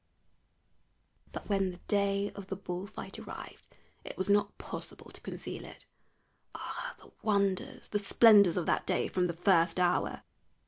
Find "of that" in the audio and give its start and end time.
8.57-8.87